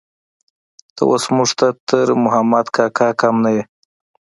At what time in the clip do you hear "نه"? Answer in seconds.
3.43-3.49